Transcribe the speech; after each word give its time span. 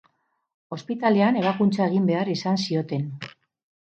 Ospitalean 0.77 1.37
ebakuntza 1.43 1.85
egin 1.91 2.09
behar 2.13 2.33
izan 2.37 2.59
zioten. 2.67 3.09